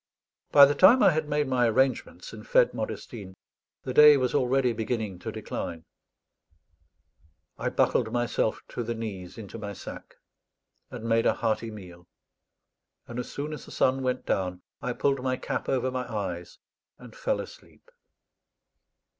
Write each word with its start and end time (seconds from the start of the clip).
By 0.51 0.65
the 0.65 0.73
time 0.73 1.03
I 1.03 1.11
had 1.11 1.29
made 1.29 1.47
my 1.47 1.67
arrangements 1.69 2.33
and 2.33 2.47
fed 2.47 2.73
Modestine, 2.73 3.35
the 3.83 3.93
day 3.93 4.17
was 4.17 4.33
already 4.33 4.73
beginning 4.73 5.19
to 5.19 5.31
decline. 5.31 5.85
I 7.59 7.69
buckled 7.69 8.11
myself 8.11 8.61
to 8.69 8.81
the 8.83 8.95
knees 8.95 9.37
into 9.37 9.59
my 9.59 9.73
sack 9.73 10.15
and 10.89 11.03
made 11.07 11.27
a 11.27 11.35
hearty 11.35 11.69
meal; 11.69 12.07
and 13.07 13.19
as 13.19 13.31
soon 13.31 13.53
as 13.53 13.65
the 13.65 13.71
sun 13.71 14.01
went 14.01 14.25
down 14.25 14.63
I 14.81 14.93
pulled 14.93 15.21
my 15.21 15.37
cap 15.37 15.69
over 15.69 15.91
my 15.91 16.11
eyes 16.11 16.57
and 16.97 17.15
fell 17.15 17.39
asleep. 17.39 17.87